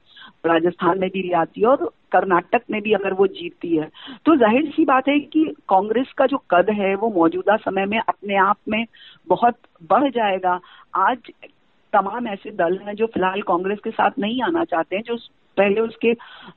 राजस्थान 0.47 0.99
में 1.00 1.09
भी 1.11 1.23
ले 1.23 1.35
आती 1.37 1.61
है 1.61 1.66
और 1.66 1.90
कर्नाटक 2.12 2.62
में 2.71 2.80
भी 2.83 2.92
अगर 2.92 3.12
वो 3.14 3.26
जीतती 3.28 3.76
है 3.76 3.88
तो 4.26 4.37
ज़ाहिर 4.37 4.71
सी 4.71 4.85
बात 4.85 5.09
है 5.09 5.18
कि 5.21 5.44
कांग्रेस 5.68 6.12
का 6.18 6.26
जो 6.26 6.42
कद 6.50 6.71
है 6.73 6.94
वो 6.94 7.11
मौजूदा 7.12 7.56
समय 7.59 7.87
में 7.87 7.99
अपने 7.99 8.37
आप 8.38 8.56
में 8.68 8.85
बहुत 9.26 9.56
बढ़ 9.90 10.11
जाएगा। 10.11 10.59
आज 10.99 11.30
तमाम 11.92 12.26
ऐसे 12.28 12.50
दल 12.52 12.78
हैं 12.78 12.94
जो 12.94 13.06
फ़िलहाल 13.06 13.42
कांग्रेस 13.42 13.78
के 13.85 13.90
साथ 13.92 14.18
नहीं 14.18 14.42
आना 14.42 14.64
चाहते 14.64 14.97
हैं, 14.97 15.02
जो 15.02 15.16
पहले 15.57 15.81
उसके 15.81 16.13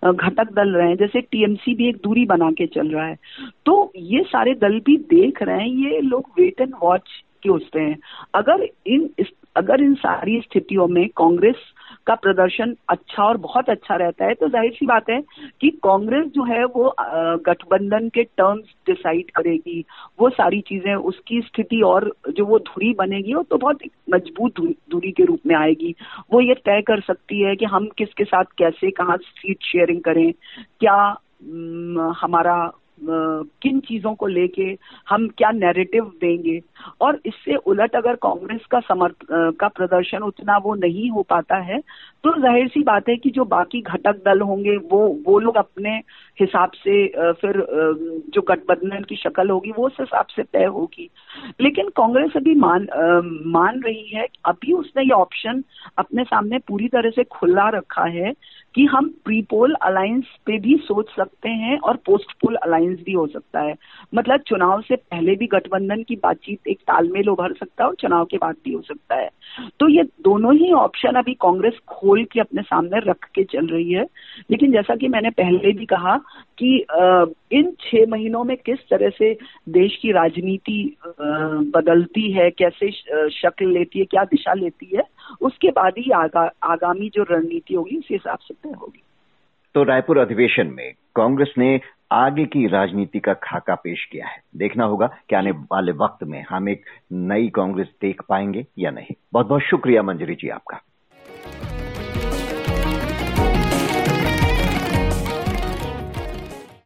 घटक 0.05 0.51
दल 0.53 0.69
रहे 0.69 0.87
हैं, 0.89 0.97
जैसे 0.97 1.21
टीएमसी 1.21 1.75
भी 1.75 1.89
एक 1.89 1.95
दूरी 1.95 2.25
बना 2.25 2.51
के 2.51 2.67
चल 2.67 2.87
रहा 2.87 3.05
है। 3.05 3.17
तो 3.65 3.91
ये 3.95 4.23
सारे 4.23 4.53
दल 4.53 4.79
भी 4.79 4.97
देख 4.97 5.41
रहे 5.43 5.59
हैं, 5.59 5.67
ये 5.67 6.01
लोग 6.01 6.29
वेट 6.39 6.61
एंड 6.61 6.73
वॉच 6.83 7.23
उस 7.49 7.69
हैं? 7.75 7.97
अगर 8.35 8.67
इन 8.87 9.09
अगर 9.55 9.81
इन 9.81 9.93
सारी 9.95 10.39
स्थितियों 10.39 10.87
में 10.87 11.07
कांग्रेस 11.17 11.55
का 12.07 12.15
प्रदर्शन 12.17 12.75
अच्छा 12.89 13.23
और 13.23 13.37
बहुत 13.39 13.69
अच्छा 13.69 13.95
रहता 13.95 14.25
है। 14.25 14.33
तो 14.33 14.47
ज़ाहिर 14.49 14.71
सी 14.73 14.85
बात 14.85 15.09
है 15.09 15.19
कि 15.61 15.69
कांग्रेस 15.83 16.25
जो 16.35 16.43
है 16.45 16.63
वो 16.65 16.93
गठबंधन 17.45 18.07
के 18.09 18.23
टर्म्स 18.23 18.73
डिसाइड 18.87 19.31
करेगी। 19.31 19.83
वो 20.19 20.29
सारी 20.31 20.61
चीज़ें, 20.61 20.93
उसकी 20.95 21.41
स्थिति 21.41 21.81
और 21.83 22.11
जो 22.29 22.45
वो 22.45 22.59
धुरी 22.61 22.93
बनेगी, 22.93 23.33
वो 23.33 23.43
तो 23.43 23.57
बहुत 23.57 23.79
मज़बूत 24.09 24.59
दूरी 24.91 25.11
के 25.11 25.25
रूप 25.25 25.39
में 25.47 25.55
आएगी। 25.55 25.93
वो 26.33 26.41
ये 26.41 26.53
तय 26.55 26.81
कर 26.87 27.01
सकती 27.01 27.41
है 27.41 27.55
कि 27.55 27.65
हम 27.67 27.87
किसके 27.97 28.23
साथ 28.25 28.43
कैसे, 28.57 28.91
कहाँ 28.91 29.17
सीट 29.17 29.63
शेयरिंग 29.63 30.01
करें, 30.01 30.31
क्या 30.79 30.97
हमारा 32.21 32.59
किन 33.01 33.79
चीज़ों 33.79 34.13
को 34.15 34.27
लेके 34.27 34.63
हम 35.09 35.27
क्या 35.27 35.51
नैरेटिव 35.51 36.11
देंगे? 36.21 36.59
और 37.01 37.19
इससे 37.25 37.55
उलट 37.55 37.95
अगर 37.95 38.15
कांग्रेस 38.15 38.65
का 38.71 38.79
समर्थ 38.79 39.25
का 39.31 39.67
प्रदर्शन 39.67 40.23
उतना 40.23 40.57
वो 40.57 40.75
नहीं 40.75 41.09
हो 41.09 41.23
पाता 41.23 41.57
है 41.63 41.79
तो 42.27 42.39
ज़ाहिर 42.41 42.67
सी 42.67 42.81
बात 42.83 43.09
है 43.09 43.15
कि 43.15 43.29
जो 43.29 43.43
बाकी 43.45 43.81
घटक 43.81 44.15
दल 44.25 44.41
होंगे, 44.41 44.75
वो 44.77 44.99
वो 45.27 45.37
लोग 45.39 45.57
अपने 45.57 45.91
हिसाब 46.37 46.71
से 46.75 47.05
फिर 47.33 47.63
जो 48.33 48.41
गठबंधन 48.41 49.03
की 49.03 49.15
शक्ल 49.15 49.49
होगी, 49.49 49.71
वो 49.71 49.85
उस 49.87 49.95
हिसाब 49.99 50.25
से 50.25 50.43
तय 50.43 50.65
होगी। 50.67 51.09
लेकिन 51.61 51.89
कांग्रेस 51.97 52.35
अभी 52.35 52.55
मान 52.57 52.87
मान 53.47 53.81
रही 53.81 54.07
है, 54.07 54.27
अभी 54.45 54.73
उसने 54.73 55.03
ये 55.03 55.13
ऑप्शन 55.13 55.63
अपने 55.97 56.23
सामने 56.25 56.57
पूरी 56.67 56.87
तरह 56.87 57.09
से 57.09 57.23
खुला 57.31 57.69
रखा 57.69 58.05
है 58.09 58.33
कि 58.75 58.85
हम 58.85 59.07
प्री 59.25 59.41
पोल 59.41 59.73
अलायंस 59.81 60.25
पे 60.45 60.57
भी 60.59 60.75
सोच 60.77 61.09
सकते 61.09 61.49
हैं 61.49 61.77
और 61.79 61.95
पोस्ट 62.05 62.31
पोल 62.41 62.55
अलायंस 62.55 62.99
भी 63.05 63.13
हो 63.13 63.25
सकता 63.27 63.61
है। 63.61 63.73
मतलब 64.13 64.41
चुनाव 64.47 64.81
से 64.81 64.95
पहले 64.95 65.35
भी 65.35 65.47
गठबंधन 65.47 66.03
की 66.03 66.15
बातचीत 66.15 66.67
एक 66.67 66.79
तालमेल 66.81 67.29
उभर 67.29 67.53
सकता 67.53 67.83
है 67.83 67.89
और 67.89 67.95
चुनाव 67.95 68.25
के 68.25 68.37
बाद 68.37 68.55
भी 68.65 68.73
हो 68.73 68.81
सकता 68.81 69.15
है। 69.15 69.29
तो 69.79 69.87
ये 69.89 70.03
दोनों 70.23 70.53
ही 70.55 70.71
ऑप्शन 70.73 71.15
अभी 71.15 71.33
कांग्रेस 71.41 71.79
खोल 72.17 72.25
के 72.25 72.39
अपने 72.39 72.61
सामने 72.61 72.99
रख 72.99 73.25
के 73.35 73.43
चल 73.43 73.67
रही 73.67 73.91
है। 73.91 74.03
लेकिन 74.51 74.71
जैसा 74.71 74.95
कि 74.95 75.07
मैंने 75.07 75.29
पहले 75.29 75.71
भी 75.71 75.85
कहा 75.85 76.15
कि 76.61 76.85
इन 77.51 77.71
छह 77.81 78.05
महीनों 78.09 78.43
में 78.43 78.55
किस 78.57 78.79
तरह 78.89 79.09
से 79.09 79.33
देश 79.69 79.95
की 80.01 80.11
राजनीति 80.11 80.97
बदलती 81.73 82.31
है 82.31 82.49
कैसे 82.51 82.91
शक्ल 83.31 83.71
लेती 83.71 83.99
है 83.99 84.05
क्या 84.05 84.23
दिशा 84.23 84.53
लेती 84.53 84.95
है 84.95 85.03
उसके 85.41 85.69
बाद 85.69 85.93
ही 85.97 86.11
आगा, 86.11 86.49
आगामी 86.63 87.09
जो 87.13 87.23
रणनीति 87.23 87.73
होगी 87.73 87.97
उस 87.97 88.07
हिसाब 88.11 88.37
से 88.37 88.53
तय 88.53 88.75
होगी। 88.81 89.01
तो 89.75 89.83
रायपुर 89.83 90.17
अधिवेशन 90.17 90.67
में 90.67 90.93
कांग्रेस 91.15 91.53
ने 91.57 91.79
आगे 92.11 92.45
की 92.45 92.67
राजनीति 92.67 93.19
का 93.19 93.33
खाका 93.33 93.75
पेश 93.75 94.05
किया 94.05 94.27
है। 94.27 94.41
देखना 94.55 94.85
होगा 94.85 95.07
कि 95.29 95.35
आने 95.35 95.51
वाले 95.51 95.91
वक्त 95.91 96.23
में 96.23 96.43
हम 96.49 96.69
एक 96.69 96.85
नई 97.11 97.47
कांग्रेस 97.47 97.87
देख 98.01 98.21
पाएँगे 98.29 98.65
या 98.79 98.91
नहीं। 98.91 99.15
बहुत 99.33 99.47
बहुत 99.47 99.61
शुक्रिया 99.61 100.03
मंजरी 100.03 100.35
जी 100.35 100.49
आपका। 100.49 100.81